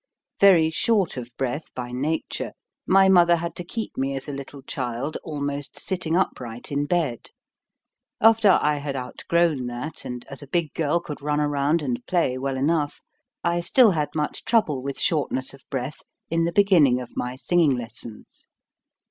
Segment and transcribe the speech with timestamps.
[0.39, 2.53] Very short of breath by nature,
[2.87, 6.53] my mother had to keep me as a little child almost sitting 23 24 HOW
[6.63, 7.29] TO SING upright in bed.
[8.19, 12.35] After I had outgrown that and as a big girl could run around and play
[12.39, 12.99] well enough,
[13.43, 17.59] I still had much trouble with shortness of breath in the beginning of my sing
[17.59, 18.47] ing lessons.